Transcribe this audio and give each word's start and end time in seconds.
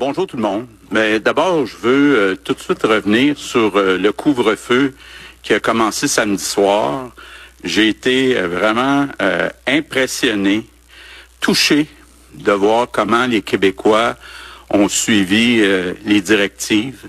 Bonjour 0.00 0.26
tout 0.26 0.38
le 0.38 0.42
monde. 0.42 0.66
Mais 0.90 1.20
d'abord, 1.20 1.66
je 1.66 1.76
veux 1.76 2.16
euh, 2.16 2.34
tout 2.34 2.54
de 2.54 2.58
suite 2.58 2.82
revenir 2.84 3.36
sur 3.36 3.76
euh, 3.76 3.98
le 3.98 4.12
couvre-feu 4.12 4.94
qui 5.42 5.52
a 5.52 5.60
commencé 5.60 6.08
samedi 6.08 6.42
soir. 6.42 7.10
J'ai 7.64 7.88
été 7.88 8.34
euh, 8.34 8.48
vraiment 8.48 9.08
impressionné, 9.66 10.64
touché 11.38 11.86
de 12.32 12.50
voir 12.50 12.88
comment 12.90 13.26
les 13.26 13.42
Québécois 13.42 14.16
ont 14.70 14.88
suivi 14.88 15.62
les 16.06 16.22
directives. 16.22 17.06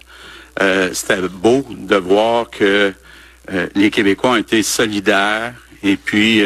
C'était 0.91 1.21
beau 1.29 1.65
de 1.69 1.95
voir 1.95 2.49
que 2.49 2.93
les 3.73 3.89
Québécois 3.89 4.31
ont 4.31 4.35
été 4.35 4.63
solidaires 4.63 5.53
et 5.81 5.95
puis 5.95 6.43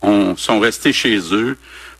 on 0.00 0.36
sont 0.36 0.60
restés 0.60 0.92
chez 0.92 1.18
eux 1.32 1.56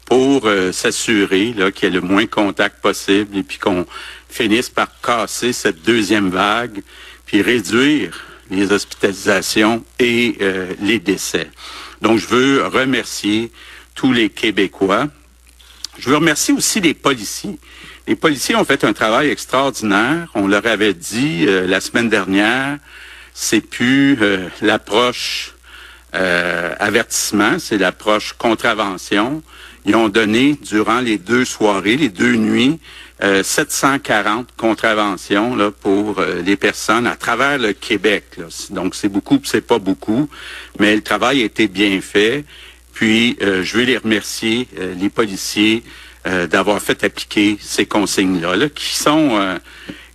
pour 0.08 0.46
euh, 0.46 0.72
s'assurer 0.72 1.54
qu'il 1.74 1.84
y 1.84 1.86
ait 1.86 1.94
le 1.94 2.00
moins 2.00 2.24
de 2.24 2.30
contact 2.30 2.80
possible 2.80 3.36
et 3.36 3.42
puis 3.42 3.58
qu'on 3.58 3.86
finisse 4.30 4.70
par 4.70 4.88
casser 5.02 5.52
cette 5.52 5.82
deuxième 5.82 6.30
vague, 6.30 6.82
puis 7.26 7.42
réduire 7.42 8.18
les 8.50 8.72
hospitalisations 8.72 9.84
et 9.98 10.38
euh, 10.40 10.72
les 10.80 10.98
décès. 10.98 11.50
Donc, 12.00 12.18
je 12.18 12.26
veux 12.26 12.66
remercier 12.66 13.52
tous 13.94 14.12
les 14.14 14.30
Québécois. 14.30 15.08
Je 15.98 16.08
veux 16.08 16.16
remercier 16.16 16.54
aussi 16.54 16.80
les 16.80 16.94
policiers. 16.94 17.58
Les 18.06 18.16
policiers 18.16 18.56
ont 18.56 18.64
fait 18.64 18.84
un 18.84 18.94
travail 18.94 19.28
extraordinaire. 19.28 20.30
On 20.34 20.46
leur 20.46 20.66
avait 20.66 20.94
dit 20.94 21.44
euh, 21.46 21.66
la 21.66 21.82
semaine 21.82 22.08
dernière, 22.08 22.78
c'est 23.34 23.60
plus 23.60 24.18
l'approche 24.62 25.54
avertissement, 26.12 27.58
c'est 27.58 27.76
l'approche 27.76 28.32
contravention. 28.32 29.42
Ils 29.84 29.96
ont 29.96 30.08
donné, 30.08 30.56
durant 30.62 31.00
les 31.00 31.18
deux 31.18 31.44
soirées, 31.44 31.96
les 31.96 32.08
deux 32.08 32.34
nuits, 32.34 32.78
740 33.20 34.48
euh, 34.48 34.52
contraventions 34.56 35.56
là, 35.56 35.70
pour 35.70 36.20
euh, 36.20 36.40
les 36.42 36.56
personnes 36.56 37.06
à 37.06 37.16
travers 37.16 37.58
le 37.58 37.72
Québec. 37.72 38.24
Donc, 38.70 38.94
c'est 38.94 39.08
beaucoup, 39.08 39.40
c'est 39.44 39.66
pas 39.66 39.78
beaucoup, 39.78 40.28
mais 40.78 40.94
le 40.94 41.02
travail 41.02 41.42
a 41.42 41.44
été 41.44 41.66
bien 41.66 42.00
fait. 42.00 42.44
Puis, 42.92 43.36
euh, 43.42 43.62
je 43.64 43.76
veux 43.76 43.84
les 43.84 43.96
remercier, 43.96 44.68
les 44.96 45.08
policiers, 45.08 45.82
d'avoir 46.50 46.82
fait 46.82 47.04
appliquer 47.04 47.56
ces 47.58 47.86
consignes-là, 47.86 48.54
là, 48.54 48.68
qui 48.68 48.94
sont 48.94 49.58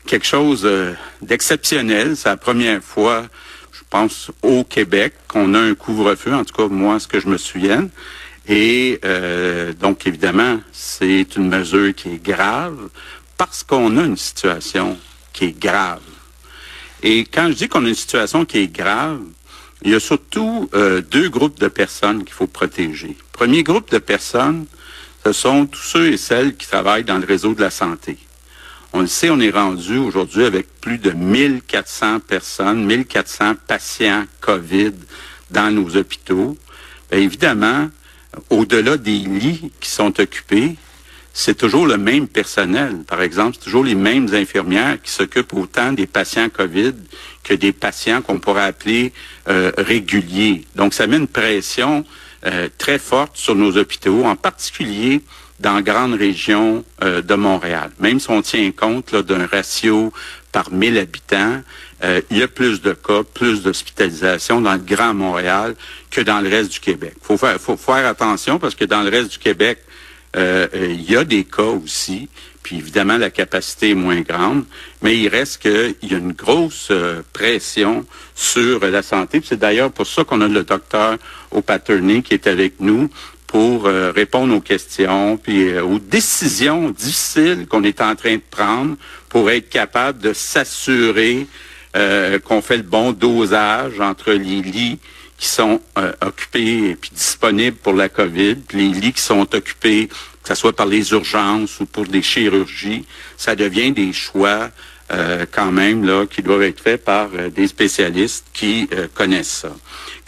quelque 0.05 0.27
chose 0.27 0.69
d'exceptionnel. 1.23 2.15
C'est 2.15 2.29
la 2.29 2.37
première 2.37 2.83
fois, 2.83 3.23
je 3.71 3.79
pense, 3.89 4.29
au 4.43 4.63
Québec 4.63 5.13
qu'on 5.27 5.55
a 5.55 5.59
un 5.59 5.73
couvre-feu, 5.73 6.35
en 6.35 6.43
tout 6.43 6.53
cas, 6.53 6.67
moi, 6.67 6.99
ce 6.99 7.07
que 7.07 7.19
je 7.19 7.27
me 7.27 7.37
souvienne. 7.37 7.89
Et 8.47 8.99
euh, 9.05 9.73
donc, 9.73 10.05
évidemment, 10.05 10.59
c'est 10.71 11.35
une 11.35 11.49
mesure 11.49 11.93
qui 11.95 12.09
est 12.09 12.23
grave 12.23 12.89
parce 13.37 13.63
qu'on 13.63 13.97
a 13.97 14.03
une 14.03 14.17
situation 14.17 14.97
qui 15.31 15.45
est 15.45 15.59
grave. 15.59 16.01
Et 17.01 17.25
quand 17.25 17.47
je 17.49 17.53
dis 17.53 17.67
qu'on 17.67 17.85
a 17.85 17.89
une 17.89 17.95
situation 17.95 18.45
qui 18.45 18.59
est 18.59 18.67
grave, 18.67 19.21
il 19.81 19.91
y 19.91 19.95
a 19.95 19.99
surtout 19.99 20.69
euh, 20.73 21.01
deux 21.01 21.29
groupes 21.29 21.59
de 21.59 21.67
personnes 21.67 22.23
qu'il 22.23 22.33
faut 22.33 22.47
protéger. 22.47 23.17
Premier 23.33 23.63
groupe 23.63 23.91
de 23.91 23.97
personnes, 23.97 24.65
ce 25.25 25.33
sont 25.33 25.65
tous 25.65 25.81
ceux 25.81 26.13
et 26.13 26.17
celles 26.17 26.55
qui 26.55 26.67
travaillent 26.67 27.03
dans 27.03 27.17
le 27.17 27.25
réseau 27.25 27.53
de 27.53 27.61
la 27.61 27.69
santé. 27.69 28.17
On 28.93 29.01
le 29.01 29.07
sait, 29.07 29.29
on 29.29 29.39
est 29.39 29.49
rendu 29.49 29.97
aujourd'hui 29.97 30.45
avec 30.45 30.67
plus 30.79 30.99
de 30.99 31.11
1400 31.11 32.19
personnes, 32.19 32.85
1400 32.85 33.55
patients 33.67 34.25
COVID 34.39 34.93
dans 35.49 35.71
nos 35.71 35.97
hôpitaux. 35.97 36.57
Évidemment, 37.11 37.89
au-delà 38.49 38.97
des 38.97 39.19
lits 39.19 39.71
qui 39.79 39.89
sont 39.89 40.19
occupés, 40.19 40.75
c'est 41.33 41.57
toujours 41.57 41.87
le 41.87 41.97
même 41.97 42.27
personnel. 42.27 42.99
Par 43.07 43.21
exemple, 43.21 43.55
c'est 43.55 43.63
toujours 43.63 43.83
les 43.83 43.95
mêmes 43.95 44.29
infirmières 44.33 45.01
qui 45.01 45.11
s'occupent 45.11 45.53
autant 45.53 45.91
des 45.91 46.05
patients 46.05 46.47
COVID 46.49 46.93
que 47.43 47.55
des 47.55 47.71
patients 47.71 48.21
qu'on 48.21 48.39
pourrait 48.39 48.65
appeler 48.65 49.11
euh, 49.49 49.71
réguliers. 49.77 50.63
Donc, 50.75 50.93
ça 50.93 51.07
met 51.07 51.17
une 51.17 51.27
pression 51.27 52.05
euh, 52.45 52.69
très 52.77 52.99
forte 52.99 53.35
sur 53.35 53.55
nos 53.55 53.77
hôpitaux, 53.77 54.25
en 54.25 54.35
particulier 54.35 55.21
dans 55.59 55.75
la 55.75 55.81
grande 55.81 56.13
région 56.13 56.83
euh, 57.03 57.21
de 57.21 57.35
Montréal. 57.35 57.89
Même 57.99 58.19
si 58.19 58.29
on 58.29 58.41
tient 58.41 58.71
compte 58.71 59.15
d'un 59.15 59.47
ratio 59.47 60.13
par 60.53 60.71
1000 60.71 60.97
habitants, 60.99 61.61
euh, 62.03 62.21
il 62.29 62.37
y 62.37 62.43
a 62.43 62.47
plus 62.47 62.81
de 62.81 62.93
cas, 62.93 63.23
plus 63.23 63.63
d'hospitalisation 63.63 64.61
dans 64.61 64.73
le 64.73 64.79
Grand 64.79 65.13
Montréal 65.13 65.75
que 66.09 66.21
dans 66.21 66.39
le 66.39 66.49
reste 66.49 66.71
du 66.71 66.79
Québec. 66.79 67.15
Il 67.29 67.37
faut 67.59 67.77
faire, 67.77 68.05
attention 68.05 68.59
parce 68.59 68.75
que 68.75 68.85
dans 68.85 69.01
le 69.01 69.09
reste 69.09 69.31
du 69.31 69.39
Québec, 69.39 69.79
euh, 70.35 70.67
il 70.73 71.09
y 71.09 71.17
a 71.17 71.23
des 71.23 71.43
cas 71.43 71.63
aussi, 71.63 72.29
puis 72.61 72.77
évidemment 72.77 73.17
la 73.17 73.29
capacité 73.29 73.91
est 73.91 73.95
moins 73.95 74.21
grande, 74.21 74.63
mais 75.01 75.17
il 75.17 75.27
reste 75.27 75.61
qu'il 75.61 75.95
y 76.03 76.13
a 76.13 76.17
une 76.17 76.33
grosse 76.33 76.89
euh, 76.91 77.21
pression 77.33 78.05
sur 78.35 78.79
la 78.85 79.01
santé. 79.01 79.41
C'est 79.43 79.59
d'ailleurs 79.59 79.91
pour 79.91 80.07
ça 80.07 80.23
qu'on 80.23 80.41
a 80.41 80.47
le 80.47 80.63
docteur 80.63 81.17
O'Patterney 81.51 82.21
qui 82.21 82.35
est 82.35 82.47
avec 82.47 82.79
nous 82.79 83.09
pour 83.53 83.83
répondre 83.83 84.51
aux 84.55 84.61
questions, 84.61 85.37
puis 85.37 85.77
aux 85.77 85.99
décisions 85.99 86.89
difficiles 86.89 87.67
qu'on 87.69 87.83
est 87.83 88.01
en 88.01 88.15
train 88.15 88.37
de 88.37 88.41
prendre 88.49 88.95
pour 89.29 89.51
être 89.51 89.69
capable 89.69 90.17
de 90.17 90.33
s'assurer 90.33 91.45
euh, 91.95 92.39
qu'on 92.39 92.63
fait 92.63 92.77
le 92.77 92.83
bon 92.83 93.11
dosage 93.11 93.99
entre 93.99 94.31
les 94.31 94.63
lits 94.63 94.97
qui 95.37 95.47
sont 95.47 95.79
euh, 95.99 96.11
occupés 96.21 96.89
et 96.89 96.95
puis 96.95 97.11
disponibles 97.13 97.77
pour 97.77 97.93
la 97.93 98.09
COVID, 98.09 98.57
les 98.73 98.87
lits 98.87 99.13
qui 99.13 99.21
sont 99.21 99.53
occupés, 99.53 100.07
que 100.07 100.49
ce 100.49 100.55
soit 100.55 100.75
par 100.75 100.87
les 100.87 101.11
urgences 101.11 101.79
ou 101.79 101.85
pour 101.85 102.05
des 102.05 102.23
chirurgies, 102.23 103.05
ça 103.37 103.55
devient 103.55 103.91
des 103.91 104.11
choix 104.11 104.71
euh, 105.11 105.45
quand 105.51 105.71
même 105.71 106.03
là 106.03 106.25
qui 106.25 106.41
doivent 106.41 106.63
être 106.63 106.81
faits 106.81 107.05
par 107.05 107.29
des 107.29 107.67
spécialistes 107.67 108.45
qui 108.53 108.89
connaissent 109.13 109.61
ça. 109.61 109.75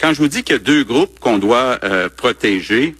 Quand 0.00 0.12
je 0.12 0.18
vous 0.18 0.28
dis 0.28 0.44
qu'il 0.44 0.54
y 0.54 0.56
a 0.56 0.62
deux 0.62 0.84
groupes 0.84 1.18
qu'on 1.18 1.38
doit 1.38 1.80
protéger, 2.16 2.94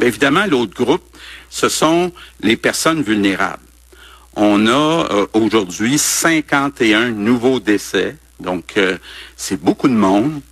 évidemment 0.00 0.46
l'autre 0.46 0.74
groupe, 0.74 1.04
ce 1.50 1.68
sont 1.68 2.12
les 2.40 2.56
personnes 2.56 3.02
vulnérables. 3.02 3.62
On 4.34 4.66
a 4.66 4.70
euh, 5.10 5.26
aujourd'hui 5.32 5.96
51 5.96 7.10
nouveaux 7.10 7.58
décès, 7.58 8.16
donc 8.38 8.74
euh, 8.76 8.98
c'est 9.36 9.58
beaucoup 9.58 9.88
de 9.88 9.94
monde. 9.94 10.42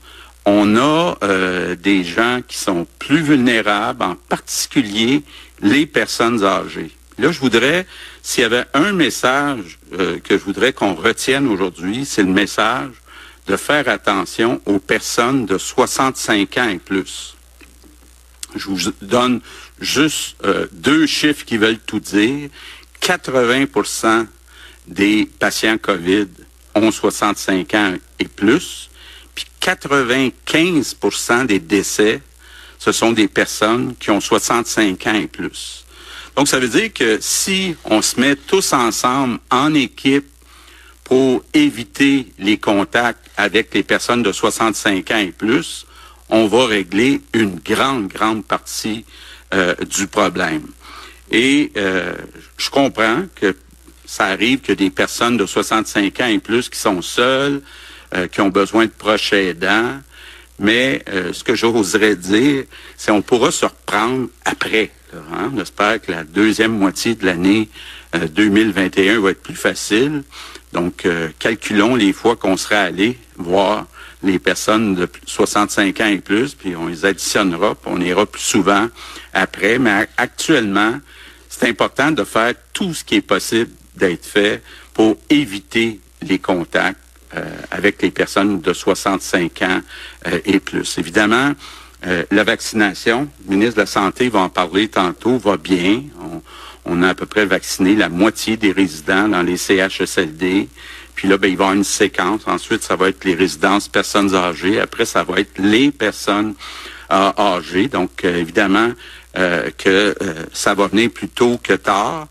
On 0.46 0.76
a 0.76 1.16
euh, 1.22 1.74
des 1.76 2.04
gens 2.04 2.40
qui 2.46 2.56
sont 2.56 2.86
plus 2.98 3.20
vulnérables, 3.20 4.02
en 4.02 4.14
particulier 4.14 5.22
les 5.60 5.84
personnes 5.84 6.42
âgées. 6.44 6.90
Là, 7.18 7.30
je 7.30 7.38
voudrais, 7.38 7.86
s'il 8.22 8.42
y 8.42 8.44
avait 8.44 8.64
un 8.74 8.92
message 8.92 9.78
que 9.92 10.36
je 10.36 10.42
voudrais 10.42 10.72
qu'on 10.72 10.94
retienne 10.94 11.46
aujourd'hui, 11.46 12.04
c'est 12.04 12.24
le 12.24 12.32
message 12.32 12.90
de 13.46 13.56
faire 13.56 13.88
attention 13.88 14.60
aux 14.66 14.80
personnes 14.80 15.46
de 15.46 15.56
65 15.56 16.58
ans 16.58 16.68
et 16.68 16.78
plus. 16.78 17.33
Je 18.54 18.68
vous 18.68 18.92
donne 19.02 19.40
juste 19.80 20.36
deux 20.72 21.06
chiffres 21.06 21.44
qui 21.44 21.56
veulent 21.56 21.78
tout 21.78 22.00
dire. 22.00 22.48
80% 23.00 24.26
des 24.86 25.28
patients 25.38 25.78
COVID 25.78 26.28
ont 26.74 26.90
65 26.90 27.74
ans 27.74 27.94
et 28.18 28.26
plus, 28.26 28.90
puis 29.34 29.46
95% 29.60 31.46
des 31.46 31.58
décès, 31.58 32.22
ce 32.78 32.92
sont 32.92 33.12
des 33.12 33.28
personnes 33.28 33.94
qui 33.96 34.10
ont 34.10 34.20
65 34.20 35.06
ans 35.06 35.14
et 35.14 35.26
plus. 35.26 35.84
Donc, 36.36 36.48
ça 36.48 36.58
veut 36.58 36.68
dire 36.68 36.92
que 36.92 37.18
si 37.20 37.76
on 37.84 38.02
se 38.02 38.20
met 38.20 38.36
tous 38.36 38.72
ensemble 38.72 39.38
en 39.50 39.72
équipe 39.74 40.26
pour 41.04 41.42
éviter 41.54 42.26
les 42.38 42.58
contacts 42.58 43.30
avec 43.36 43.72
les 43.74 43.82
personnes 43.82 44.22
de 44.22 44.32
65 44.32 45.10
ans 45.10 45.18
et 45.18 45.32
plus, 45.32 45.86
on 46.30 46.46
va 46.46 46.66
régler 46.66 47.20
une 47.32 47.56
grande, 47.56 48.08
grande 48.08 48.44
partie 48.44 49.04
euh, 49.52 49.74
du 49.88 50.06
problème. 50.06 50.66
Et 51.30 51.70
euh, 51.76 52.14
je 52.56 52.70
comprends 52.70 53.24
que 53.34 53.54
ça 54.04 54.26
arrive 54.26 54.60
que 54.60 54.72
des 54.72 54.90
personnes 54.90 55.36
de 55.36 55.46
65 55.46 56.20
ans 56.20 56.26
et 56.26 56.38
plus 56.38 56.68
qui 56.68 56.78
sont 56.78 57.02
seules, 57.02 57.62
euh, 58.14 58.26
qui 58.26 58.40
ont 58.40 58.48
besoin 58.48 58.86
de 58.86 58.90
proches 58.90 59.32
aidants, 59.32 59.98
mais 60.60 61.04
ce 61.32 61.42
que 61.42 61.56
j'oserais 61.56 62.14
dire, 62.14 62.62
c'est 62.96 63.10
qu'on 63.10 63.22
pourra 63.22 63.50
se 63.50 63.64
reprendre 63.64 64.28
après. 64.44 64.92
hein? 65.12 65.50
On 65.52 65.60
espère 65.60 66.00
que 66.00 66.12
la 66.12 66.22
deuxième 66.22 66.78
moitié 66.78 67.16
de 67.16 67.26
l'année 67.26 67.68
2021 68.14 69.18
va 69.18 69.30
être 69.30 69.42
plus 69.42 69.56
facile. 69.56 70.22
Donc, 70.72 71.08
calculons 71.40 71.96
les 71.96 72.12
fois 72.12 72.36
qu'on 72.36 72.56
sera 72.56 72.82
allé 72.82 73.18
voir 73.36 73.88
les 74.24 74.38
personnes 74.38 74.94
de 74.94 75.08
65 75.26 76.00
ans 76.00 76.06
et 76.06 76.18
plus, 76.18 76.54
puis 76.54 76.74
on 76.74 76.88
les 76.88 77.04
additionnera, 77.04 77.74
puis 77.74 77.92
on 77.92 78.00
ira 78.00 78.26
plus 78.26 78.42
souvent 78.42 78.88
après. 79.32 79.78
Mais 79.78 80.08
actuellement, 80.16 80.98
c'est 81.48 81.68
important 81.68 82.10
de 82.10 82.24
faire 82.24 82.54
tout 82.72 82.94
ce 82.94 83.04
qui 83.04 83.16
est 83.16 83.20
possible 83.20 83.70
d'être 83.96 84.24
fait 84.26 84.62
pour 84.92 85.16
éviter 85.30 86.00
les 86.22 86.38
contacts 86.38 86.98
euh, 87.36 87.42
avec 87.70 88.00
les 88.02 88.10
personnes 88.10 88.60
de 88.60 88.72
65 88.72 89.62
ans 89.62 89.80
euh, 90.26 90.40
et 90.44 90.60
plus. 90.60 90.98
Évidemment, 90.98 91.52
euh, 92.06 92.24
la 92.30 92.44
vaccination, 92.44 93.28
le 93.48 93.56
ministre 93.56 93.76
de 93.76 93.80
la 93.80 93.86
Santé 93.86 94.28
va 94.28 94.40
en 94.40 94.48
parler 94.48 94.88
tantôt, 94.88 95.38
va 95.38 95.56
bien. 95.56 96.02
On 96.84 97.02
a 97.02 97.08
à 97.08 97.14
peu 97.14 97.26
près 97.26 97.46
vacciné 97.46 97.96
la 97.96 98.08
moitié 98.08 98.56
des 98.56 98.72
résidents 98.72 99.28
dans 99.28 99.42
les 99.42 99.56
CHSLD. 99.56 100.68
Puis 101.14 101.28
là, 101.28 101.36
ben, 101.36 101.48
il 101.48 101.56
va 101.56 101.64
y 101.64 101.66
avoir 101.66 101.76
une 101.76 101.84
séquence. 101.84 102.42
Ensuite, 102.46 102.82
ça 102.82 102.96
va 102.96 103.08
être 103.08 103.24
les 103.24 103.34
résidences 103.34 103.88
personnes 103.88 104.34
âgées. 104.34 104.80
Après, 104.80 105.04
ça 105.04 105.22
va 105.22 105.40
être 105.40 105.58
les 105.58 105.90
personnes 105.90 106.54
euh, 107.12 107.32
âgées. 107.38 107.88
Donc, 107.88 108.24
euh, 108.24 108.36
évidemment, 108.36 108.90
euh, 109.36 109.70
que 109.76 110.14
ça 110.52 110.74
va 110.74 110.86
venir 110.88 111.10
plus 111.10 111.28
tôt 111.28 111.58
que 111.62 111.74
tard. 111.74 112.28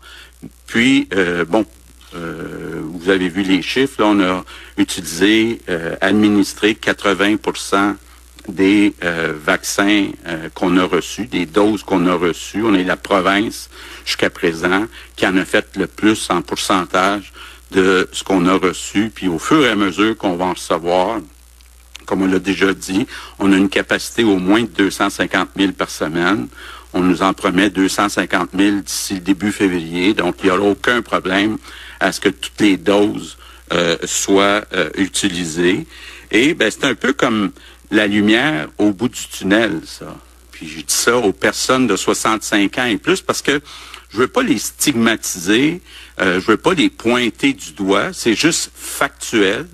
Puis, 0.66 1.08
bon, 1.48 1.64
vous 2.12 3.10
avez 3.10 3.28
vu 3.28 3.42
les 3.42 3.62
chiffres. 3.62 4.00
Là, 4.00 4.06
on 4.08 4.20
a 4.20 4.44
utilisé, 4.76 5.60
administré 6.00 6.74
80% 6.74 7.94
des 8.48 8.94
vaccins 9.44 10.08
qu'on 10.54 10.76
a 10.78 10.84
reçus, 10.84 11.26
des 11.26 11.46
doses 11.46 11.82
qu'on 11.82 12.06
a 12.06 12.14
reçues. 12.14 12.62
On 12.64 12.74
est 12.74 12.84
la 12.84 12.96
province 12.96 13.68
jusqu'à 14.04 14.30
présent 14.30 14.86
qui 15.16 15.26
en 15.26 15.36
a 15.36 15.44
fait 15.44 15.76
le 15.76 15.86
plus 15.86 16.28
en 16.30 16.42
pourcentage 16.42 17.32
de 17.74 18.08
ce 18.12 18.24
qu'on 18.24 18.46
a 18.46 18.54
reçu. 18.54 19.10
Puis 19.14 19.28
au 19.28 19.38
fur 19.38 19.64
et 19.64 19.68
à 19.68 19.76
mesure 19.76 20.16
qu'on 20.16 20.36
va 20.36 20.46
en 20.46 20.54
recevoir, 20.54 21.20
comme 22.06 22.22
on 22.22 22.26
l'a 22.26 22.38
déjà 22.38 22.72
dit, 22.72 23.06
on 23.38 23.52
a 23.52 23.56
une 23.56 23.68
capacité 23.68 24.24
au 24.24 24.38
moins 24.38 24.62
de 24.62 24.68
250 24.68 25.48
000 25.56 25.72
par 25.72 25.90
semaine. 25.90 26.48
On 26.92 27.00
nous 27.00 27.22
en 27.22 27.32
promet 27.32 27.70
250 27.70 28.50
000 28.56 28.76
d'ici 28.80 29.14
le 29.14 29.20
début 29.20 29.52
février. 29.52 30.14
Donc, 30.14 30.36
il 30.42 30.46
n'y 30.46 30.50
aura 30.52 30.68
aucun 30.68 31.02
problème 31.02 31.58
à 32.00 32.12
ce 32.12 32.20
que 32.20 32.28
toutes 32.28 32.60
les 32.60 32.76
doses 32.76 33.36
euh, 33.72 33.96
soient 34.04 34.62
euh, 34.74 34.90
utilisées. 34.96 35.86
Et 36.30 36.54
ben, 36.54 36.70
c'est 36.70 36.84
un 36.84 36.94
peu 36.94 37.12
comme 37.12 37.50
la 37.90 38.06
lumière 38.06 38.68
au 38.78 38.92
bout 38.92 39.08
du 39.08 39.26
tunnel, 39.28 39.80
ça. 39.84 40.14
Puis 40.52 40.68
je 40.68 40.76
dis 40.76 40.84
ça 40.86 41.16
aux 41.16 41.32
personnes 41.32 41.88
de 41.88 41.96
65 41.96 42.78
ans 42.78 42.84
et 42.84 42.96
plus 42.96 43.20
parce 43.20 43.42
que 43.42 43.60
je 44.14 44.20
veux 44.20 44.28
pas 44.28 44.42
les 44.42 44.58
stigmatiser, 44.58 45.80
euh, 46.20 46.40
je 46.40 46.46
veux 46.46 46.56
pas 46.56 46.72
les 46.74 46.88
pointer 46.88 47.52
du 47.52 47.72
doigt, 47.72 48.12
c'est 48.12 48.34
juste 48.34 48.70
factuel. 48.74 49.66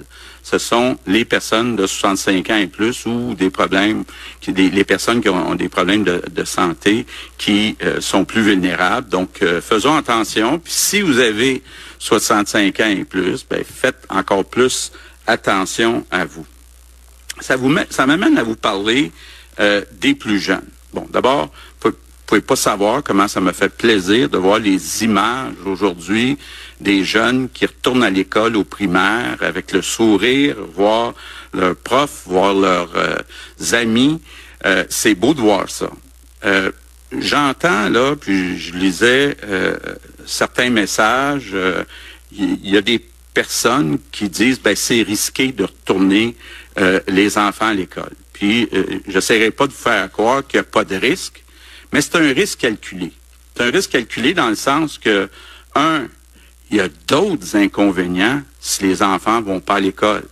Ce 0.43 0.57
sont 0.57 0.99
les 1.07 1.27
personnes 1.27 1.77
de 1.77 1.87
65 1.87 2.51
ans 2.51 2.57
et 2.57 2.67
plus 2.67 3.05
ou 3.05 3.35
des 3.35 3.51
problèmes, 3.51 4.05
qui, 4.41 4.53
les 4.53 4.85
personnes 4.85 5.21
qui 5.21 5.29
ont, 5.29 5.55
des 5.55 5.69
problèmes 5.69 6.03
de, 6.03 6.45
santé 6.45 7.05
qui 7.37 7.77
euh, 7.83 8.01
sont 8.01 8.25
plus 8.25 8.41
vulnérables. 8.41 9.09
Donc, 9.11 9.43
euh, 9.43 9.61
faisons 9.61 9.95
attention. 9.95 10.59
Puis 10.59 10.73
si 10.73 11.03
vous 11.03 11.19
avez 11.19 11.63
65 11.99 12.81
ans 12.81 12.89
et 12.89 13.05
plus, 13.05 13.47
ben, 13.49 13.63
faites 13.63 14.07
encore 14.09 14.47
plus 14.47 14.91
attention 15.27 16.05
à 16.11 16.25
vous. 16.25 16.47
Ça 17.41 17.57
vous 17.57 17.73
ça 17.91 18.07
m'amène 18.07 18.39
à 18.39 18.43
vous 18.43 18.57
parler 18.57 19.13
euh, 19.61 19.83
des 20.01 20.15
plus 20.15 20.41
jeunes. 20.41 20.67
Bon, 20.93 21.07
d'abord, 21.11 21.51
pouvez 22.31 22.41
pas 22.43 22.55
savoir 22.55 23.03
comment 23.03 23.27
ça 23.27 23.41
me 23.41 23.51
fait 23.51 23.69
plaisir 23.69 24.29
de 24.29 24.39
voir 24.39 24.61
les 24.61 25.03
images 25.03 25.55
aujourd'hui 25.67 26.39
des 26.81 27.03
jeunes 27.03 27.49
qui 27.49 27.67
retournent 27.67 28.05
à 28.05 28.11
l'école 28.11 28.57
au 28.57 28.63
primaire 28.63 29.39
avec 29.41 29.73
le 29.73 29.83
sourire, 29.83 30.55
voir 30.73 31.13
leurs 31.53 31.75
profs, 31.75 32.23
voir 32.27 32.55
leurs 32.55 32.93
euh, 32.95 33.17
amis. 33.73 34.21
Euh, 34.65 34.85
c'est 34.89 35.17
beau 35.17 35.35
de 35.35 35.41
voir 35.41 35.69
ça. 35.69 35.91
Euh, 36.45 36.71
j'entends 37.19 37.89
là, 37.89 38.15
puis 38.15 38.57
je 38.57 38.75
lisais 38.75 39.37
certains 40.25 40.71
messages. 40.71 41.53
Il 42.31 42.71
y, 42.71 42.77
a 42.77 42.81
des 42.81 43.05
personnes 43.35 43.99
qui 44.13 44.29
disent 44.29 44.61
ben 44.61 44.77
c'est 44.77 45.03
risqué 45.03 45.51
de 45.51 45.65
retourner 45.65 46.37
les 47.09 47.39
enfants 47.39 47.67
à 47.67 47.75
l'école. 47.75 48.13
Puis 48.33 48.69
j'essaierai 49.09 49.51
pas 49.51 49.67
de 49.67 49.73
vous 49.73 49.79
faire 49.79 50.09
croire 50.13 50.47
qu'il 50.47 50.61
n'y 50.61 50.67
a 50.67 50.71
pas 50.71 50.85
de 50.85 50.95
risque 50.95 51.43
mais 51.93 52.01
c'est 52.01 52.17
un 52.17 52.33
risque 52.33 52.61
calculé. 52.61 53.13
C'est 53.55 53.65
un 53.65 53.71
risque 53.71 53.91
calculé 53.91 54.35
dans 54.35 54.49
le 54.49 54.55
sens 54.55 54.99
que, 54.99 55.29
un, 55.75 56.07
il 56.71 56.77
y 56.77 56.81
a 56.81 56.89
d'autres 57.09 57.57
inconvénients 57.57 58.43
si 58.61 58.83
les 58.85 59.03
enfants 59.03 59.41
vont 59.43 59.61
pas 59.61 59.77
à 59.77 59.81
l'école. 59.81 60.25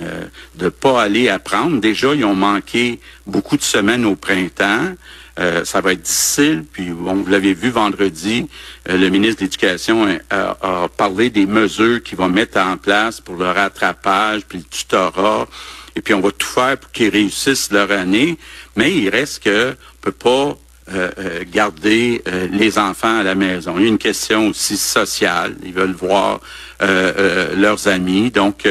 Euh, 0.00 0.24
de 0.54 0.70
pas 0.70 1.02
aller 1.02 1.28
apprendre. 1.28 1.78
Déjà, 1.78 2.14
ils 2.14 2.24
ont 2.24 2.34
manqué 2.34 2.98
beaucoup 3.26 3.58
de 3.58 3.62
semaines 3.62 4.06
au 4.06 4.16
printemps. 4.16 4.94
Euh, 5.38 5.66
ça 5.66 5.82
va 5.82 5.92
être 5.92 6.00
difficile. 6.00 6.64
Puis, 6.72 6.86
bon, 6.86 7.16
vous 7.16 7.30
l'avez 7.30 7.52
vu 7.52 7.68
vendredi, 7.68 8.48
euh, 8.88 8.96
le 8.96 9.10
ministre 9.10 9.40
de 9.40 9.44
l'Éducation 9.44 10.08
a, 10.30 10.56
a, 10.62 10.88
parlé 10.88 11.28
des 11.28 11.44
mesures 11.44 12.02
qu'il 12.02 12.16
va 12.16 12.28
mettre 12.28 12.58
en 12.58 12.78
place 12.78 13.20
pour 13.20 13.36
le 13.36 13.50
rattrapage, 13.50 14.42
puis 14.48 14.58
le 14.58 14.64
tutorat. 14.64 15.46
Et 15.94 16.00
puis, 16.00 16.14
on 16.14 16.20
va 16.20 16.30
tout 16.32 16.46
faire 16.46 16.78
pour 16.78 16.90
qu'ils 16.90 17.10
réussissent 17.10 17.70
leur 17.70 17.90
année. 17.90 18.38
Mais 18.76 18.94
il 18.94 19.10
reste 19.10 19.42
que 19.42 19.72
on 19.72 20.00
peut 20.00 20.12
pas 20.12 20.56
euh, 20.90 21.10
euh, 21.18 21.44
garder 21.48 22.22
euh, 22.26 22.48
les 22.50 22.76
enfants 22.76 23.20
à 23.20 23.22
la 23.22 23.36
maison. 23.36 23.76
Il 23.78 23.82
y 23.82 23.84
a 23.84 23.88
une 23.88 23.98
question 23.98 24.48
aussi 24.48 24.76
sociale. 24.76 25.54
Ils 25.64 25.72
veulent 25.72 25.92
voir 25.92 26.40
leurs 26.80 27.86
amis. 27.86 28.32
Donc, 28.32 28.66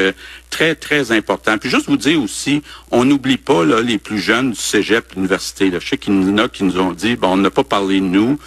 très, 0.49 0.75
très 0.75 1.13
important. 1.13 1.57
Puis 1.57 1.69
juste 1.69 1.87
vous 1.87 1.95
dire 1.95 2.21
aussi, 2.21 2.61
on 2.91 3.05
n'oublie 3.05 3.37
pas 3.37 3.63
là, 3.63 3.79
les 3.79 3.97
plus 3.97 4.19
jeunes 4.19 4.51
du 4.51 4.59
cégep, 4.59 5.13
l'université. 5.15 5.71
Je 5.71 5.87
sais 5.87 5.97
qu'il 5.97 6.13
y 6.21 6.29
en 6.29 6.37
a 6.37 6.49
qui 6.49 6.65
nous 6.65 6.77
ont 6.77 6.91
dit, 6.91 7.15
bon, 7.15 7.29
on 7.29 7.37
n'a 7.37 7.49
pas 7.49 7.63
parlé 7.63 8.01
de 8.01 8.05
nous. 8.05 8.37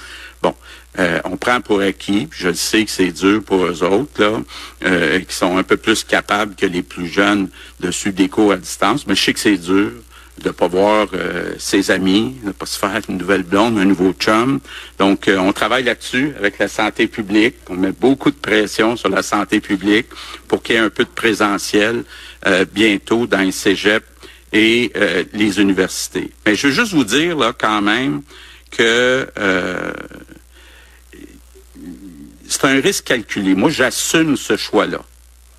Bon, 0.42 0.54
on 1.24 1.38
prend 1.38 1.62
pour 1.62 1.80
acquis, 1.80 2.28
je 2.30 2.48
le 2.48 2.54
sais 2.54 2.84
que 2.84 2.90
c'est 2.90 3.10
dur 3.10 3.42
pour 3.42 3.64
eux 3.64 3.82
autres, 3.82 4.22
là, 4.22 5.20
qui 5.20 5.34
sont 5.34 5.56
un 5.56 5.62
peu 5.62 5.78
plus 5.78 6.04
capables 6.04 6.54
que 6.56 6.66
les 6.66 6.82
plus 6.82 7.06
jeunes 7.06 7.48
de 7.80 7.90
suivre 7.90 8.16
des 8.16 8.28
cours 8.28 8.52
à 8.52 8.58
distance, 8.58 9.06
mais 9.06 9.14
je 9.14 9.22
sais 9.22 9.32
que 9.32 9.40
c'est 9.40 9.56
dur 9.56 9.92
de 10.42 10.50
pas 10.50 10.68
voir 10.68 11.08
euh, 11.14 11.54
ses 11.58 11.90
amis, 11.90 12.36
de 12.44 12.50
pas 12.50 12.66
se 12.66 12.78
faire 12.78 13.00
une 13.08 13.18
nouvelle 13.18 13.44
blonde, 13.44 13.78
un 13.78 13.84
nouveau 13.84 14.12
chum. 14.12 14.60
Donc, 14.98 15.28
euh, 15.28 15.38
on 15.38 15.52
travaille 15.52 15.84
là-dessus 15.84 16.34
avec 16.38 16.58
la 16.58 16.68
santé 16.68 17.06
publique. 17.06 17.56
On 17.68 17.74
met 17.74 17.92
beaucoup 17.92 18.30
de 18.30 18.36
pression 18.36 18.96
sur 18.96 19.08
la 19.08 19.22
santé 19.22 19.60
publique 19.60 20.06
pour 20.48 20.62
qu'il 20.62 20.74
y 20.74 20.78
ait 20.78 20.82
un 20.82 20.90
peu 20.90 21.04
de 21.04 21.10
présentiel 21.10 22.04
euh, 22.46 22.64
bientôt 22.70 23.26
dans 23.26 23.40
les 23.40 23.52
cégeps 23.52 24.06
et 24.52 24.92
les 25.32 25.60
universités. 25.60 26.30
Mais 26.46 26.54
je 26.54 26.68
veux 26.68 26.72
juste 26.72 26.92
vous 26.92 27.02
dire 27.02 27.36
là 27.36 27.52
quand 27.58 27.82
même 27.82 28.22
que 28.70 29.26
c'est 32.46 32.64
un 32.64 32.80
risque 32.80 33.02
calculé. 33.02 33.56
Moi, 33.56 33.70
j'assume 33.70 34.36
ce 34.36 34.56
choix-là. 34.56 35.00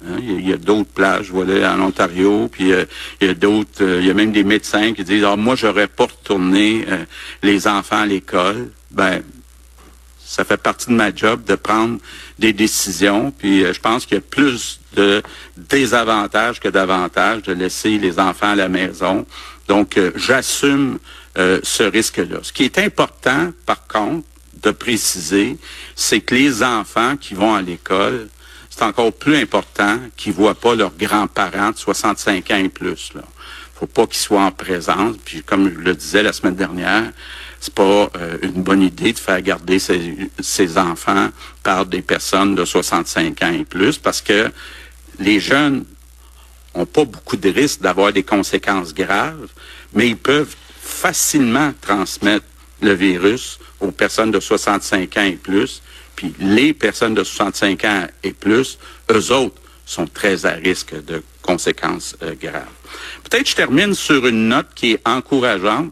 Hein, 0.04 0.18
il 0.22 0.48
y 0.48 0.52
a, 0.52 0.58
d'autres 0.58 0.90
plages, 0.90 1.32
voilà, 1.32 1.74
en 1.74 1.82
Ontario, 1.82 2.50
puis 2.52 2.74
euh, 2.74 2.86
il 3.22 3.28
y 3.28 3.30
a 3.30 3.34
d'autres, 3.34 3.82
euh, 3.82 4.00
il 4.02 4.08
y 4.08 4.12
a 4.12 4.14
même 4.14 4.34
des 4.34 4.44
médecins 4.44 4.94
qui 4.94 5.04
disent, 5.06 5.24
ah, 5.24 5.38
moi, 5.38 5.56
j'aurais 5.56 5.88
pas 5.88 6.04
retourné 6.04 6.86
euh, 6.90 7.06
les 7.42 7.66
enfants 7.66 8.02
à 8.02 8.06
l'école. 8.06 8.72
Ben, 8.92 9.24
ça 10.20 10.44
fait 10.44 10.58
partie 10.58 10.88
de 10.88 10.96
ma 10.96 11.16
job 11.16 11.46
de 11.46 11.56
prendre 11.56 12.00
des 12.40 12.52
décisions, 12.52 13.32
puis 13.32 13.62
je 13.62 13.80
pense 13.80 14.06
qu'il 14.06 14.16
y 14.16 14.18
a 14.18 14.22
plus 14.22 14.82
de 14.96 15.24
désavantages 15.56 16.60
que 16.60 16.68
d'avantages 16.68 17.44
de 17.44 17.54
laisser 17.54 17.98
les 17.98 18.20
enfants 18.20 18.52
à 18.52 18.56
la 18.56 18.68
maison. 18.68 19.26
Donc, 19.70 20.00
j'assume 20.16 20.98
ce 21.38 21.84
risque-là. 21.84 22.40
Ce 22.42 22.52
qui 22.52 22.64
est 22.64 22.80
important, 22.80 23.54
par 23.66 23.88
contre, 23.88 24.26
de 24.62 24.72
préciser, 24.72 25.58
c'est 25.96 26.22
que 26.22 26.34
les 26.36 26.64
enfants 26.64 27.16
qui 27.18 27.36
vont 27.36 27.54
à 27.54 27.62
l'école 27.62 28.28
c'est 28.76 28.84
encore 28.84 29.14
plus 29.14 29.38
important 29.38 30.00
qu'ils 30.18 30.34
ne 30.34 30.38
voient 30.38 30.56
pas 30.56 30.76
leurs 30.76 30.92
grands-parents 30.98 31.72
de 31.72 31.78
65 31.78 32.52
ans 32.52 32.58
et 32.58 32.68
plus. 32.68 33.12
Là. 33.16 33.22
faut 33.74 33.88
pas 33.88 34.06
qu'ils 34.06 34.18
soient 34.18 34.44
en 34.44 34.52
présence. 34.52 35.16
Puis 35.24 35.44
comme 35.44 35.72
je 35.74 35.80
le 35.80 35.96
disais 35.96 36.24
la 36.24 36.34
semaine 36.34 36.56
dernière, 36.56 37.10
c'est 37.62 37.74
pas 37.74 38.10
euh, 38.18 38.38
une 38.42 38.64
bonne 38.64 38.82
idée 38.82 39.14
de 39.14 39.18
faire 39.18 39.42
garder 39.42 39.80
ses, 39.80 40.78
enfants 40.78 41.30
par 41.64 41.86
des 41.86 42.02
personnes 42.02 42.54
de 42.54 42.66
65 42.66 43.42
ans 43.44 43.54
et 43.54 43.64
plus 43.64 43.98
parce 43.98 44.22
que 44.22 44.52
les 45.20 45.40
jeunes 45.40 45.86
ont 46.74 46.86
pas 46.86 47.06
beaucoup 47.06 47.38
de 47.38 47.50
risques 47.50 47.80
d'avoir 47.80 48.12
des 48.12 48.24
conséquences 48.24 48.94
graves, 48.94 49.48
mais 49.94 50.10
ils 50.10 50.18
peuvent 50.18 50.54
facilement 50.82 51.74
transmettre 51.80 52.46
le 52.82 52.92
virus 52.92 53.58
aux 53.80 53.92
personnes 53.92 54.32
de 54.32 54.40
65 54.42 55.16
ans 55.16 55.24
et 55.24 55.38
plus 55.38 55.82
puis 56.16 56.34
les 56.40 56.74
personnes 56.74 57.14
de 57.14 57.24
65 57.24 57.84
ans 57.86 58.08
et 58.24 58.34
plus, 58.34 58.78
eux 59.12 59.32
autres, 59.32 59.62
sont 59.86 60.08
très 60.08 60.46
à 60.46 60.52
risque 60.52 60.96
de 61.06 61.22
conséquences 61.42 62.16
euh, 62.24 62.34
graves. 62.40 62.66
Peut-être 63.24 63.50
je 63.50 63.56
termine 63.56 63.94
sur 63.94 64.26
une 64.26 64.50
note 64.50 64.68
qui 64.74 64.94
est 64.94 65.08
encourageante. 65.08 65.92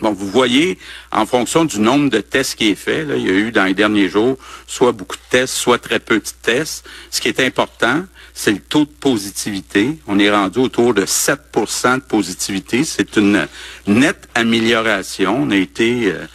Bon, 0.00 0.12
vous 0.12 0.28
voyez, 0.28 0.78
en 1.12 1.24
fonction 1.24 1.64
du 1.64 1.78
nombre 1.78 2.10
de 2.10 2.20
tests 2.20 2.56
qui 2.56 2.70
est 2.70 2.74
fait, 2.74 3.04
là, 3.04 3.16
il 3.16 3.26
y 3.26 3.28
a 3.28 3.32
eu 3.32 3.52
dans 3.52 3.64
les 3.64 3.74
derniers 3.74 4.08
jours 4.08 4.36
soit 4.66 4.90
beaucoup 4.90 5.16
de 5.16 5.22
tests, 5.30 5.54
soit 5.54 5.78
très 5.78 6.00
peu 6.00 6.18
de 6.18 6.24
tests. 6.42 6.84
Ce 7.10 7.20
qui 7.20 7.28
est 7.28 7.38
important, 7.40 8.04
c'est 8.32 8.50
le 8.50 8.58
taux 8.58 8.84
de 8.84 8.90
positivité. 8.90 9.96
On 10.08 10.18
est 10.18 10.30
rendu 10.30 10.58
autour 10.58 10.94
de 10.94 11.04
7% 11.06 11.96
de 11.96 12.00
positivité. 12.00 12.82
C'est 12.82 13.16
une 13.16 13.46
nette 13.86 14.28
amélioration. 14.34 15.42
On 15.42 15.50
a 15.50 15.56
été 15.56 16.12
euh, 16.12 16.26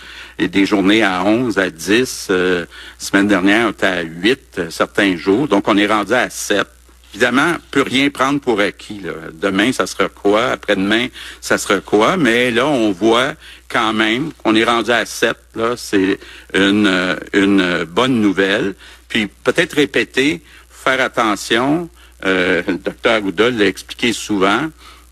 des 0.47 0.65
journées 0.65 1.03
à 1.03 1.23
11, 1.23 1.57
à 1.57 1.69
10. 1.69 2.27
Euh, 2.29 2.65
semaine 2.97 3.27
dernière, 3.27 3.67
on 3.67 3.71
était 3.71 3.85
à 3.85 4.01
8 4.01 4.39
euh, 4.57 4.69
certains 4.69 5.17
jours. 5.17 5.47
Donc, 5.47 5.67
on 5.67 5.77
est 5.77 5.87
rendu 5.87 6.13
à 6.13 6.29
7. 6.29 6.65
Évidemment, 7.13 7.55
peut 7.71 7.81
rien 7.81 8.09
prendre 8.09 8.39
pour 8.39 8.59
acquis. 8.59 9.01
Demain, 9.33 9.71
ça 9.71 9.87
sera 9.87 10.09
quoi? 10.09 10.51
Après-demain, 10.51 11.07
ça 11.41 11.57
sera 11.57 11.79
quoi? 11.79 12.17
Mais 12.17 12.51
là, 12.51 12.67
on 12.67 12.91
voit 12.91 13.33
quand 13.67 13.93
même, 13.93 14.31
qu'on 14.33 14.55
est 14.55 14.63
rendu 14.63 14.91
à 14.91 15.05
7, 15.05 15.35
là, 15.55 15.73
c'est 15.75 16.19
une, 16.53 17.17
une 17.33 17.83
bonne 17.85 18.21
nouvelle. 18.21 18.75
Puis 19.07 19.27
peut-être 19.43 19.73
répéter, 19.73 20.41
faire 20.69 21.01
attention, 21.01 21.89
euh, 22.25 22.61
le 22.67 22.77
docteur 22.77 23.21
Goudol 23.21 23.55
l'a 23.55 23.65
expliqué 23.65 24.13
souvent, 24.13 24.69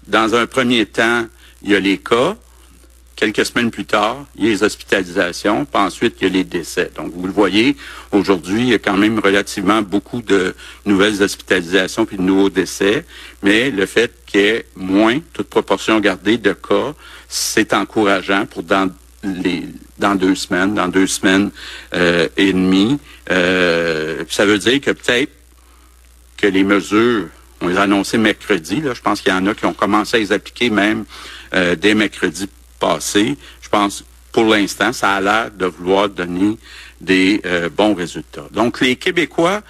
dans 0.08 0.36
un 0.36 0.46
premier 0.46 0.86
temps, 0.86 1.26
il 1.64 1.72
y 1.72 1.76
a 1.76 1.80
les 1.80 1.98
cas, 1.98 2.36
quelques 3.18 3.46
semaines 3.46 3.72
plus 3.72 3.86
tard, 3.86 4.26
il 4.38 4.46
y 4.46 4.48
a 4.48 4.52
les 4.52 4.64
hospitalisations, 4.64 5.66
puis 5.66 5.82
ensuite, 5.82 6.16
il 6.22 6.28
y 6.28 6.30
a 6.30 6.34
les 6.34 6.44
décès. 6.46 6.92
Donc, 6.96 7.12
vous 7.14 7.26
le 7.26 7.34
voyez, 7.34 7.76
aujourd'hui, 8.12 8.62
il 8.62 8.70
y 8.70 8.74
a 8.74 8.80
quand 8.80 8.96
même 8.96 9.20
relativement 9.20 9.82
beaucoup 9.82 10.22
de 10.22 10.56
nouvelles 10.86 11.22
hospitalisations 11.22 12.06
puis 12.06 12.16
de 12.16 12.22
nouveaux 12.22 12.50
décès, 12.50 13.06
mais 13.44 13.72
le 13.72 13.86
fait 13.86 14.14
qu'il 14.26 14.40
y 14.40 14.44
ait 14.44 14.66
moins, 14.76 15.20
toute 15.34 15.50
proportion 15.50 16.00
gardée 16.00 16.38
de 16.38 16.54
cas, 16.54 16.94
c'est 17.28 17.74
encourageant 17.74 18.46
pour 18.46 18.64
dans 18.64 18.90
les 19.24 19.64
dans 19.98 20.14
deux 20.14 20.36
semaines, 20.36 20.76
dans 20.76 20.88
deux 20.88 21.08
semaines 21.08 21.50
euh, 21.96 22.28
et 22.38 22.54
demie. 22.54 23.00
Euh, 23.32 24.24
ça 24.30 24.46
veut 24.46 24.60
dire 24.60 24.80
que 24.80 24.92
peut-être 24.92 25.32
que 26.38 26.46
les 26.46 26.64
mesures, 26.64 27.28
on 27.62 27.68
les 27.68 27.78
a 27.78 27.82
annoncées 27.82 28.20
mercredi, 28.20 28.80
là, 28.80 28.94
je 28.94 29.02
pense 29.02 29.22
qu'il 29.22 29.32
y 29.32 29.36
en 29.36 29.48
a 29.48 29.56
qui 29.56 29.66
ont 29.66 29.74
commencé 29.74 30.18
à 30.18 30.20
les 30.20 30.32
appliquer 30.32 30.70
même 30.70 31.06
euh, 31.56 31.76
dès 31.76 31.96
mercredi 31.96 32.48
passé. 32.80 33.38
Je 33.62 33.70
pense, 33.70 34.04
pour 34.32 34.46
l'instant, 34.46 34.94
ça 34.94 35.16
a 35.16 35.22
l'air 35.22 35.52
de 35.52 35.66
vouloir 35.66 36.10
donner 36.10 36.58
des 37.02 37.42
euh, 37.46 37.70
bons 37.70 37.94
résultats. 37.94 38.48
Donc, 38.52 38.82
les 38.82 38.96
Québécois 38.96 39.62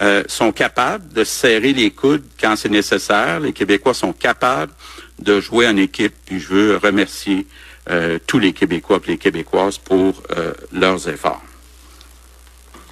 euh, 0.00 0.22
sont 0.26 0.52
capables 0.52 1.12
de 1.12 1.24
serrer 1.24 1.72
les 1.72 1.90
coudes 1.90 2.24
quand 2.40 2.56
c'est 2.56 2.70
nécessaire. 2.70 3.40
Les 3.40 3.52
Québécois 3.52 3.94
sont 3.94 4.12
capables 4.12 4.72
de 5.18 5.40
jouer 5.40 5.68
en 5.68 5.76
équipe. 5.76 6.14
Puis 6.24 6.40
je 6.40 6.48
veux 6.48 6.76
remercier 6.76 7.46
euh, 7.90 8.18
tous 8.26 8.38
les 8.38 8.52
Québécois 8.52 9.00
et 9.06 9.12
les 9.12 9.18
Québécoises 9.18 9.78
pour 9.78 10.22
leurs 10.72 11.08
efforts. 11.08 11.42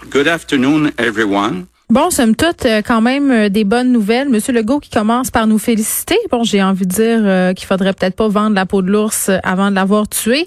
Good 0.09 0.29
afternoon, 0.29 0.93
everyone. 0.99 1.67
Bon, 1.91 2.09
somme 2.11 2.37
toute, 2.37 2.67
euh, 2.67 2.83
quand 2.87 3.01
même 3.01 3.33
euh, 3.33 3.49
des 3.49 3.65
bonnes 3.65 3.91
nouvelles. 3.91 4.29
Monsieur 4.29 4.53
Legault 4.53 4.79
qui 4.79 4.91
commence 4.91 5.33
par 5.33 5.49
nous 5.49 5.59
féliciter. 5.59 6.17
Bon, 6.31 6.45
j'ai 6.45 6.63
envie 6.63 6.87
de 6.87 6.93
dire 6.93 7.19
euh, 7.25 7.53
qu'il 7.53 7.67
faudrait 7.67 7.93
peut-être 7.93 8.15
pas 8.15 8.29
vendre 8.29 8.55
la 8.55 8.65
peau 8.65 8.81
de 8.81 8.89
l'ours 8.89 9.29
avant 9.43 9.71
de 9.71 9.75
l'avoir 9.75 10.09
tué. 10.09 10.47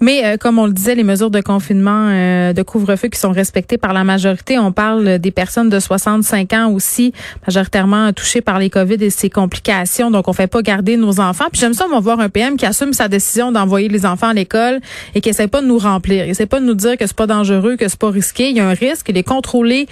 Mais 0.00 0.36
comme 0.36 0.58
on 0.58 0.66
le 0.66 0.72
disait, 0.74 0.94
les 0.94 1.02
mesures 1.02 1.30
de 1.30 1.40
confinement, 1.40 2.08
de 2.52 2.62
couvre-feu 2.62 3.08
qui 3.08 3.18
sont 3.18 3.30
respectées 3.30 3.78
par 3.78 3.94
la 3.94 4.04
majorité, 4.04 4.58
on 4.58 4.70
parle 4.70 5.18
des 5.18 5.30
personnes 5.30 5.70
de 5.70 5.80
65 5.80 6.52
ans 6.52 6.70
aussi, 6.70 7.12
majoritairement 7.46 8.12
touchées 8.12 8.42
par 8.42 8.58
les 8.58 8.68
COVID 8.68 9.02
et 9.02 9.10
ses 9.10 9.30
complications. 9.30 10.10
Donc, 10.10 10.28
on 10.28 10.34
fait 10.34 10.46
pas 10.46 10.60
garder 10.60 10.98
nos 10.98 11.20
enfants. 11.20 11.46
Puis 11.50 11.60
j'aime 11.60 11.74
ça, 11.74 11.86
on 11.86 11.94
va 11.94 12.00
voir 12.00 12.20
un 12.20 12.28
PM 12.28 12.56
qui 12.56 12.66
assume 12.66 12.92
sa 12.92 13.08
décision 13.08 13.50
d'envoyer 13.50 13.88
les 13.88 14.04
enfants 14.04 14.28
à 14.28 14.34
l'école 14.34 14.80
et 15.14 15.22
qui 15.22 15.30
essaie 15.30 15.48
pas 15.48 15.62
de 15.62 15.66
nous 15.66 15.78
remplir. 15.78 16.26
Il 16.26 16.30
essaie 16.30 16.46
pas 16.46 16.60
de 16.60 16.66
nous 16.66 16.74
dire 16.74 16.98
que 16.98 17.06
c'est 17.06 17.16
pas 17.16 17.26
dangereux, 17.26 17.76
que 17.76 17.88
c'est 17.88 17.98
pas 17.98 18.10
risqué. 18.10 18.50
Il 18.50 18.56
y 18.56 18.60
a 18.60 18.68
un 18.68 18.74
risque, 18.74 19.06
il 19.08 19.16
est 19.16 19.22
contrôlé 19.22 19.86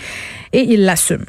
et 0.52 0.62
il 0.62 0.85
l'assume. 0.85 1.26